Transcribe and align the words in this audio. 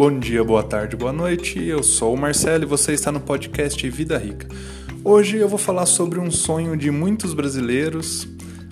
Bom 0.00 0.18
dia, 0.18 0.42
boa 0.42 0.62
tarde, 0.62 0.96
boa 0.96 1.12
noite. 1.12 1.62
Eu 1.62 1.82
sou 1.82 2.14
o 2.14 2.16
Marcelo 2.16 2.64
e 2.64 2.66
você 2.66 2.94
está 2.94 3.12
no 3.12 3.20
podcast 3.20 3.86
Vida 3.90 4.16
Rica. 4.16 4.48
Hoje 5.04 5.36
eu 5.36 5.46
vou 5.46 5.58
falar 5.58 5.84
sobre 5.84 6.18
um 6.18 6.30
sonho 6.30 6.74
de 6.74 6.90
muitos 6.90 7.34
brasileiros, 7.34 8.26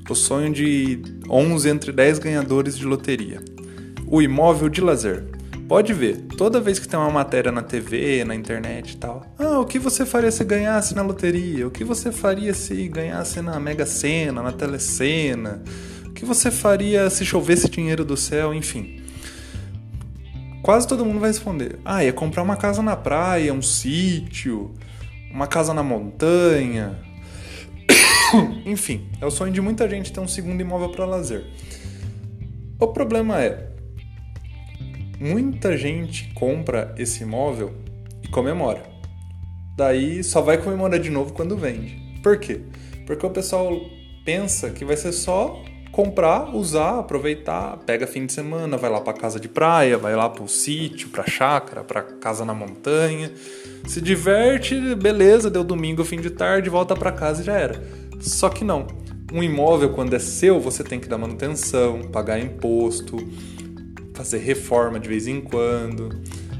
o 0.09 0.14
sonho 0.14 0.51
de 0.51 1.03
11 1.28 1.69
entre 1.69 1.92
10 1.92 2.19
ganhadores 2.19 2.78
de 2.78 2.87
loteria: 2.87 3.42
o 4.06 4.22
imóvel 4.22 4.71
de 4.71 4.81
lazer. 4.81 5.22
Pode 5.69 5.92
ver, 5.92 6.17
toda 6.35 6.63
vez 6.63 6.78
que 6.78 6.88
tem 6.88 6.99
uma 6.99 7.10
matéria 7.10 7.53
na 7.53 7.60
TV, 7.60 8.24
na 8.24 8.35
internet 8.35 8.92
e 8.92 8.97
tal, 8.97 9.26
ah, 9.38 9.58
o 9.58 9.67
que 9.67 9.79
você 9.79 10.06
faria 10.06 10.31
se 10.31 10.42
ganhasse 10.45 10.95
na 10.95 11.03
loteria? 11.03 11.69
O 11.69 11.71
que 11.71 11.85
você 11.85 12.10
faria 12.10 12.54
se 12.54 12.88
ganhasse 12.88 13.42
na 13.42 13.60
Mega 13.60 13.85
Sena, 13.85 14.42
na 14.42 14.51
Telecena? 14.51 15.63
O 16.06 16.10
que 16.12 16.24
você 16.24 16.51
faria 16.51 17.10
se 17.10 17.23
chovesse 17.23 17.68
dinheiro 17.68 18.02
do 18.02 18.16
céu? 18.16 18.54
Enfim. 18.54 19.07
Quase 20.68 20.86
todo 20.86 21.02
mundo 21.02 21.18
vai 21.18 21.30
responder: 21.30 21.78
ah, 21.82 22.04
ia 22.04 22.12
comprar 22.12 22.42
uma 22.42 22.54
casa 22.54 22.82
na 22.82 22.95
praia, 22.95 23.54
um 23.54 23.62
sítio, 23.62 24.74
uma 25.32 25.46
casa 25.46 25.72
na 25.72 25.82
montanha. 25.82 26.95
Enfim, 28.66 29.09
é 29.18 29.24
o 29.24 29.30
sonho 29.30 29.50
de 29.50 29.62
muita 29.62 29.88
gente 29.88 30.12
ter 30.12 30.20
um 30.20 30.28
segundo 30.28 30.60
imóvel 30.60 30.90
para 30.90 31.06
lazer. 31.06 31.46
O 32.78 32.88
problema 32.88 33.42
é, 33.42 33.70
muita 35.18 35.74
gente 35.74 36.30
compra 36.34 36.95
esse 36.98 37.23
imóvel 37.23 37.74
e 38.23 38.28
comemora. 38.28 38.82
Daí 39.74 40.23
só 40.23 40.42
vai 40.42 40.59
comemorar 40.59 41.00
de 41.00 41.09
novo 41.09 41.32
quando 41.32 41.56
vende. 41.56 41.96
Por 42.23 42.38
quê? 42.38 42.60
Porque 43.06 43.24
o 43.24 43.30
pessoal 43.30 43.74
pensa 44.23 44.68
que 44.68 44.84
vai 44.84 44.98
ser 44.98 45.12
só 45.12 45.64
comprar, 45.98 46.55
usar, 46.55 47.01
aproveitar, 47.01 47.77
pega 47.79 48.07
fim 48.07 48.25
de 48.25 48.33
semana, 48.33 48.77
vai 48.77 48.88
lá 48.88 49.01
para 49.01 49.12
casa 49.12 49.41
de 49.41 49.49
praia, 49.49 49.99
vai 49.99 50.15
lá 50.15 50.29
para 50.29 50.45
o 50.45 50.49
sítio, 50.49 51.09
para 51.09 51.29
chácara, 51.29 51.82
para 51.82 52.02
casa 52.02 52.45
na 52.45 52.55
montanha, 52.55 53.32
se 53.85 54.01
diverte, 54.01 54.95
beleza, 54.95 55.51
deu 55.51 55.65
domingo, 55.65 56.05
fim 56.05 56.21
de 56.21 56.30
tarde, 56.30 56.71
volta 56.71 56.95
para 56.95 57.10
casa 57.10 57.43
e 57.43 57.45
já 57.45 57.55
era. 57.55 57.82
Só 58.21 58.49
que 58.49 58.65
não. 58.65 58.87
Um 59.32 59.43
imóvel 59.43 59.90
quando 59.90 60.15
é 60.15 60.21
seu, 60.21 60.60
você 60.60 60.85
tem 60.85 61.01
que 61.01 61.09
dar 61.09 61.18
manutenção, 61.18 62.02
pagar 62.12 62.38
imposto, 62.38 63.16
fazer 64.15 64.39
reforma 64.39 65.01
de 65.01 65.09
vez 65.09 65.27
em 65.27 65.41
quando. 65.41 66.11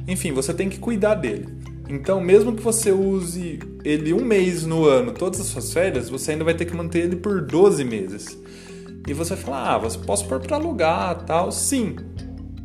Enfim, 0.09 0.33
você 0.33 0.53
tem 0.53 0.69
que 0.69 0.81
cuidar 0.81 1.15
dele. 1.15 1.47
Então, 1.89 2.21
mesmo 2.21 2.57
que 2.57 2.61
você 2.61 2.91
use 2.91 3.61
ele 3.85 4.13
um 4.13 4.25
mês 4.25 4.67
no 4.67 4.85
ano, 4.85 5.13
todas 5.13 5.41
as 5.41 5.47
suas 5.47 5.73
férias, 5.73 6.11
você 6.11 6.33
ainda 6.33 6.43
vai 6.43 6.55
ter 6.55 6.65
que 6.65 6.75
manter 6.75 7.05
ele 7.05 7.15
por 7.15 7.41
12 7.41 7.85
meses. 7.85 8.37
E 9.09 9.15
você 9.15 9.35
fala, 9.37 9.75
ah, 9.75 9.79
você 9.79 9.99
posso 9.99 10.29
pôr 10.29 10.39
para 10.39 10.57
alugar, 10.57 11.25
tal, 11.25 11.51
sim. 11.51 11.97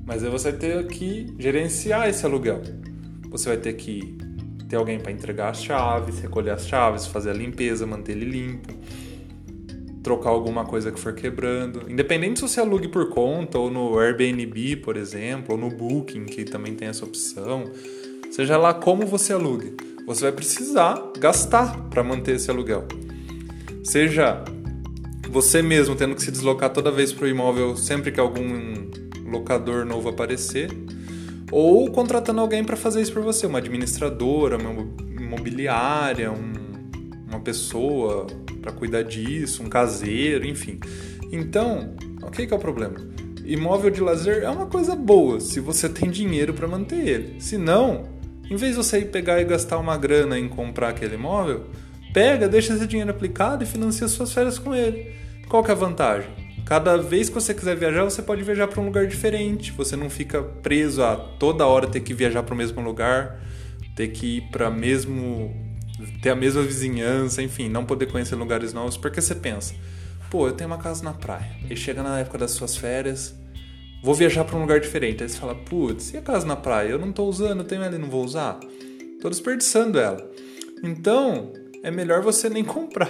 Mas 0.06 0.24
aí 0.24 0.30
você 0.30 0.52
vai 0.52 0.60
ter 0.60 0.88
que 0.88 1.34
gerenciar 1.40 2.10
esse 2.10 2.26
aluguel. 2.26 2.62
Você 3.30 3.48
vai 3.50 3.58
ter 3.58 3.74
que 3.74 4.18
ter 4.68 4.76
alguém 4.76 5.00
para 5.00 5.12
entregar 5.12 5.50
as 5.50 5.64
chaves, 5.64 6.20
recolher 6.20 6.52
as 6.52 6.68
chaves, 6.68 7.08
fazer 7.08 7.30
a 7.30 7.34
limpeza, 7.34 7.88
manter 7.88 8.12
ele 8.12 8.26
limpo 8.26 8.74
trocar 10.04 10.30
alguma 10.32 10.66
coisa 10.66 10.92
que 10.92 11.00
for 11.00 11.14
quebrando. 11.14 11.90
Independente 11.90 12.40
se 12.40 12.48
você 12.48 12.60
alugue 12.60 12.90
por 12.90 13.10
conta, 13.10 13.58
ou 13.58 13.72
no 13.72 13.98
Airbnb, 13.98 14.76
por 14.78 14.98
exemplo, 14.98 15.56
ou 15.56 15.58
no 15.58 15.70
Booking, 15.70 16.26
que 16.26 16.44
também 16.44 16.76
tem 16.76 16.90
essa 16.90 17.06
opção. 17.06 17.72
Seja 18.30 18.58
lá 18.58 18.74
como 18.74 19.06
você 19.06 19.32
alugue, 19.32 19.78
você 20.06 20.24
vai 20.24 20.34
precisar 20.34 21.02
gastar 21.18 21.86
para 21.90 22.04
manter 22.04 22.36
esse 22.36 22.52
aluguel. 22.52 22.86
Seja 23.84 24.44
você 25.34 25.64
mesmo 25.64 25.96
tendo 25.96 26.14
que 26.14 26.22
se 26.22 26.30
deslocar 26.30 26.70
toda 26.70 26.92
vez 26.92 27.12
para 27.12 27.26
o 27.26 27.28
imóvel 27.28 27.76
sempre 27.76 28.12
que 28.12 28.20
algum 28.20 28.88
locador 29.26 29.84
novo 29.84 30.08
aparecer, 30.08 30.70
ou 31.52 31.92
contratando 31.92 32.40
alguém 32.40 32.64
para 32.64 32.78
fazer 32.78 33.02
isso 33.02 33.12
por 33.12 33.24
você, 33.24 33.48
uma 33.48 33.58
administradora, 33.58 34.58
uma 34.58 34.88
imobiliária, 35.20 36.32
um, 36.32 36.54
uma 37.28 37.40
pessoa 37.40 38.28
para 38.62 38.72
cuidar 38.72 39.02
disso, 39.02 39.64
um 39.64 39.68
caseiro, 39.68 40.46
enfim. 40.46 40.80
Então, 41.32 41.96
o 42.22 42.30
que, 42.30 42.44
é 42.44 42.56
o 42.56 42.60
problema? 42.60 42.96
Imóvel 43.44 43.90
de 43.90 44.02
lazer 44.02 44.44
é 44.44 44.50
uma 44.50 44.68
coisa 44.68 44.96
boa 44.96 45.40
se 45.40 45.60
você 45.60 45.90
tem 45.90 46.12
dinheiro 46.12 46.54
para 46.54 46.68
manter 46.68 47.08
ele. 47.08 47.42
Se 47.42 47.58
não, 47.58 48.04
em 48.50 48.56
vez 48.56 48.74
de 48.74 48.78
você 48.78 49.00
ir 49.00 49.06
pegar 49.06 49.42
e 49.42 49.46
gastar 49.46 49.80
uma 49.80 49.98
grana 49.98 50.38
em 50.38 50.48
comprar 50.48 50.90
aquele 50.90 51.16
imóvel, 51.16 51.66
pega, 52.14 52.48
deixa 52.48 52.74
esse 52.74 52.86
dinheiro 52.86 53.10
aplicado 53.10 53.64
e 53.64 53.68
financia 53.68 54.08
suas 54.08 54.32
férias 54.32 54.60
com 54.60 54.76
ele. 54.76 55.23
Qual 55.48 55.64
que 55.64 55.70
é 55.70 55.74
a 55.74 55.78
vantagem? 55.78 56.30
Cada 56.66 56.98
vez 56.98 57.30
que 57.30 57.36
você 57.36 57.54
quiser 57.54 57.76
viajar, 57.76 58.04
você 58.04 58.22
pode 58.22 58.42
viajar 58.44 58.68
para 58.68 58.82
um 58.82 58.86
lugar 58.86 59.06
diferente. 59.06 59.72
Você 59.74 59.96
não 59.96 60.10
fica 60.10 60.42
preso 60.42 61.04
a 61.04 61.16
toda 61.16 61.66
hora 61.66 61.88
ter 61.88 62.00
que 62.00 62.14
viajar 62.14 62.44
para 62.44 62.54
o 62.54 62.58
mesmo 62.58 62.82
lugar, 62.82 63.40
ter 63.96 64.08
que 64.10 64.38
ir 64.38 64.42
para 64.50 64.72
mesmo 64.72 65.54
ter 66.22 66.30
a 66.30 66.36
mesma 66.36 66.62
vizinhança, 66.64 67.42
enfim, 67.42 67.70
não 67.70 67.86
poder 67.86 68.08
conhecer 68.08 68.36
lugares 68.36 68.74
novos, 68.74 68.98
porque 68.98 69.22
você 69.22 69.36
pensa, 69.36 69.74
pô, 70.30 70.48
eu 70.48 70.54
tenho 70.54 70.70
uma 70.70 70.78
casa 70.78 71.04
na 71.04 71.14
praia, 71.14 71.52
e 71.70 71.76
chega 71.76 72.02
na 72.02 72.20
época 72.20 72.38
das 72.38 72.52
suas 72.52 72.76
férias, 72.76 73.36
vou 74.04 74.14
viajar 74.14 74.44
para 74.44 74.58
um 74.58 74.62
lugar 74.62 74.80
diferente, 74.80 75.24
aí 75.24 75.30
você 75.30 75.38
fala, 75.38 75.56
putz, 75.56 76.14
e 76.14 76.18
a 76.18 76.22
casa 76.22 76.46
na 76.46 76.56
praia? 76.56 76.90
Eu 76.90 77.00
não 77.00 77.12
tô 77.12 77.26
usando, 77.26 77.60
eu 77.60 77.66
tenho 77.66 77.84
ela 77.84 77.96
e 77.96 78.00
não 78.00 78.10
vou 78.10 78.24
usar? 78.24 78.60
Tô 79.22 79.30
desperdiçando 79.30 80.00
ela. 80.00 80.30
Então, 80.84 81.54
é 81.84 81.92
melhor 81.92 82.22
você 82.22 82.50
nem 82.50 82.64
comprar. 82.66 83.10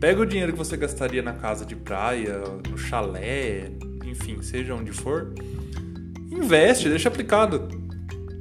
Pega 0.00 0.20
o 0.20 0.26
dinheiro 0.26 0.52
que 0.52 0.58
você 0.58 0.76
gastaria 0.76 1.22
na 1.22 1.32
casa 1.32 1.64
de 1.64 1.74
praia, 1.74 2.40
no 2.68 2.78
chalé, 2.78 3.70
enfim, 4.04 4.40
seja 4.42 4.74
onde 4.74 4.92
for, 4.92 5.32
investe, 6.30 6.88
deixa 6.88 7.08
aplicado. 7.08 7.68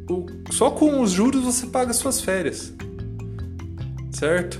O, 0.10 0.26
só 0.52 0.70
com 0.70 1.02
os 1.02 1.12
juros 1.12 1.44
você 1.44 1.68
paga 1.68 1.94
suas 1.94 2.22
férias 2.22 2.74
certo? 4.18 4.60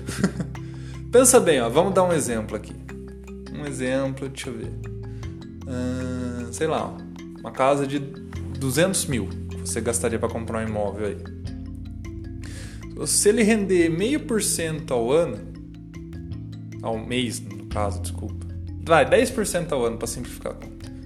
Pensa 1.12 1.40
bem, 1.40 1.60
ó, 1.62 1.70
vamos 1.70 1.94
dar 1.94 2.04
um 2.04 2.14
exemplo 2.14 2.56
aqui. 2.56 2.74
Um 3.52 3.66
exemplo, 3.66 4.30
deixa 4.30 4.50
eu 4.50 4.54
ver. 4.54 4.72
Sei 6.52 6.68
lá, 6.68 6.96
uma 7.40 7.52
casa 7.52 7.88
de 7.88 8.00
200 8.00 9.06
mil 9.08 9.28
você 9.60 9.82
gastaria 9.82 10.18
para 10.18 10.30
comprar 10.30 10.64
um 10.64 10.68
imóvel 10.68 11.08
aí. 11.08 11.18
Se 13.06 13.30
ele 13.30 13.44
render 13.44 13.90
meio 13.90 14.22
por 14.22 14.42
cento 14.42 14.94
ao 14.94 15.12
ano, 15.12 15.40
ao 16.82 16.98
mês, 16.98 17.40
no 17.40 17.66
caso, 17.66 18.02
desculpa. 18.02 18.46
Vai, 18.84 19.06
10% 19.06 19.72
ao 19.72 19.86
ano 19.86 19.98
para 19.98 20.08
simplificar. 20.08 20.56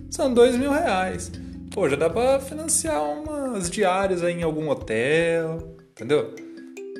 São 0.10 0.34
2 0.34 0.58
mil 0.58 0.72
reais. 0.72 1.32
Pô, 1.72 1.88
já 1.88 1.96
dá 1.96 2.10
para 2.10 2.40
financiar 2.40 3.02
umas 3.02 3.70
diárias 3.70 4.24
aí 4.24 4.34
em 4.34 4.44
algum 4.44 4.70
hotel, 4.70 5.76
entendeu? 5.92 6.36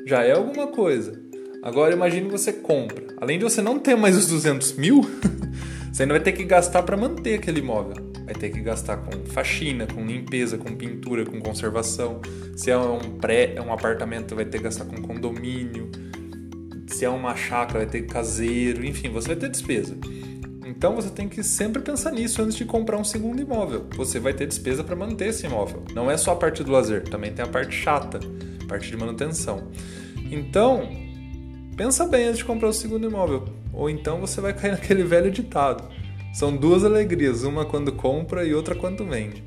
Já 0.06 0.24
é 0.24 0.32
alguma 0.32 0.68
coisa. 0.68 1.20
Agora 1.62 1.94
imagine 1.94 2.28
você 2.28 2.52
compra. 2.52 3.14
Além 3.20 3.38
de 3.38 3.44
você 3.44 3.62
não 3.62 3.78
ter 3.78 3.94
mais 3.96 4.16
os 4.16 4.26
200 4.26 4.72
mil, 4.72 5.02
você 5.92 6.02
ainda 6.02 6.14
vai 6.14 6.22
ter 6.22 6.32
que 6.32 6.42
gastar 6.42 6.82
para 6.82 6.96
manter 6.96 7.34
aquele 7.34 7.60
imóvel. 7.60 8.12
Vai 8.24 8.34
ter 8.34 8.50
que 8.50 8.60
gastar 8.60 8.96
com 8.96 9.26
faxina, 9.26 9.86
com 9.86 10.04
limpeza, 10.04 10.56
com 10.56 10.74
pintura, 10.74 11.24
com 11.24 11.38
conservação. 11.38 12.20
Se 12.56 12.70
é 12.70 12.76
um 12.76 13.18
pré, 13.18 13.52
é 13.54 13.62
um 13.62 13.72
apartamento, 13.72 14.34
vai 14.34 14.44
ter 14.44 14.58
que 14.58 14.64
gastar 14.64 14.86
com 14.86 15.00
condomínio. 15.02 15.90
Se 17.02 17.06
é 17.06 17.10
uma 17.10 17.34
chácara, 17.34 17.80
vai 17.80 17.86
ter 17.88 18.02
caseiro. 18.02 18.86
Enfim, 18.86 19.08
você 19.08 19.26
vai 19.26 19.36
ter 19.36 19.48
despesa. 19.48 19.96
Então 20.64 20.94
você 20.94 21.10
tem 21.10 21.28
que 21.28 21.42
sempre 21.42 21.82
pensar 21.82 22.12
nisso 22.12 22.40
antes 22.40 22.54
de 22.54 22.64
comprar 22.64 22.96
um 22.96 23.02
segundo 23.02 23.42
imóvel. 23.42 23.88
Você 23.96 24.20
vai 24.20 24.32
ter 24.32 24.46
despesa 24.46 24.84
para 24.84 24.94
manter 24.94 25.30
esse 25.30 25.44
imóvel. 25.44 25.82
Não 25.94 26.08
é 26.08 26.16
só 26.16 26.30
a 26.30 26.36
parte 26.36 26.62
do 26.62 26.70
lazer, 26.70 27.02
também 27.02 27.32
tem 27.32 27.44
a 27.44 27.48
parte 27.48 27.74
chata, 27.74 28.20
a 28.62 28.66
parte 28.68 28.88
de 28.88 28.96
manutenção. 28.96 29.68
Então, 30.30 30.88
Pensa 31.76 32.06
bem 32.06 32.26
antes 32.26 32.38
de 32.38 32.44
comprar 32.44 32.68
o 32.68 32.72
segundo 32.72 33.08
imóvel, 33.08 33.44
ou 33.72 33.88
então 33.88 34.20
você 34.20 34.40
vai 34.42 34.52
cair 34.52 34.72
naquele 34.78 35.02
velho 35.02 35.30
ditado. 35.30 35.88
São 36.32 36.54
duas 36.56 36.84
alegrias, 36.84 37.44
uma 37.44 37.64
quando 37.64 37.90
compra 37.92 38.44
e 38.44 38.54
outra 38.54 38.74
quando 38.74 39.04
vende. 39.04 39.42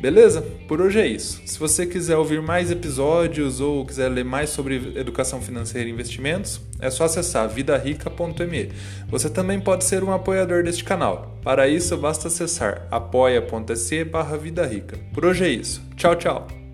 Beleza? 0.00 0.42
Por 0.68 0.80
hoje 0.80 1.00
é 1.00 1.06
isso. 1.06 1.40
Se 1.46 1.58
você 1.58 1.86
quiser 1.86 2.16
ouvir 2.16 2.42
mais 2.42 2.70
episódios 2.70 3.60
ou 3.60 3.84
quiser 3.84 4.08
ler 4.08 4.24
mais 4.24 4.50
sobre 4.50 4.92
educação 4.94 5.40
financeira 5.40 5.88
e 5.88 5.92
investimentos, 5.92 6.60
é 6.80 6.90
só 6.90 7.04
acessar 7.04 7.48
vidarica.me. 7.48 8.72
Você 9.08 9.30
também 9.30 9.60
pode 9.60 9.84
ser 9.84 10.04
um 10.04 10.12
apoiador 10.12 10.62
deste 10.62 10.84
canal. 10.84 11.38
Para 11.42 11.68
isso, 11.68 11.96
basta 11.96 12.28
acessar 12.28 12.86
apoia.se 12.90 14.04
barra 14.04 14.36
Vida 14.36 14.66
Rica. 14.66 14.98
Por 15.14 15.24
hoje 15.24 15.44
é 15.44 15.48
isso. 15.48 15.82
Tchau, 15.96 16.14
tchau! 16.16 16.65